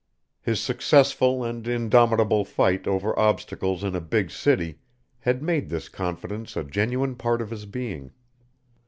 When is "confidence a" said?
5.89-6.63